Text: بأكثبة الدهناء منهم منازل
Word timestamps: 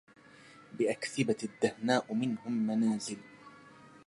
بأكثبة 0.73 1.35
الدهناء 1.43 2.13
منهم 2.13 2.67
منازل 2.67 3.17